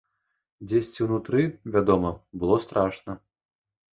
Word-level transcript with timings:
Дзесьці 0.69 0.99
ўнутры, 1.07 1.43
вядома, 1.77 2.11
было 2.45 2.57
страшна. 2.65 3.17